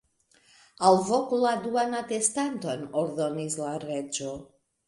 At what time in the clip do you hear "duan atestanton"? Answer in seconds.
1.67-2.83